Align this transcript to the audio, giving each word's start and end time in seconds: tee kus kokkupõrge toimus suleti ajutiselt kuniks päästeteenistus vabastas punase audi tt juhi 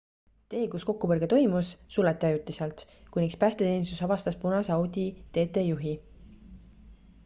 tee 0.51 0.61
kus 0.75 0.85
kokkupõrge 0.89 1.27
toimus 1.33 1.69
suleti 1.97 2.27
ajutiselt 2.29 2.83
kuniks 3.17 3.39
päästeteenistus 3.45 4.03
vabastas 4.07 4.43
punase 4.47 4.75
audi 4.81 5.09
tt 5.37 5.65
juhi 5.73 5.99